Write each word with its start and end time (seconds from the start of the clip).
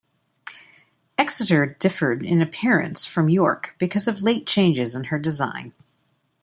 "Exeter" 1.19 1.75
differed 1.77 2.23
in 2.23 2.41
appearance 2.41 3.05
from 3.05 3.29
"York" 3.29 3.75
because 3.77 4.07
of 4.07 4.23
late 4.23 4.47
changes 4.47 4.95
in 4.95 5.03
her 5.03 5.19
design. 5.19 5.73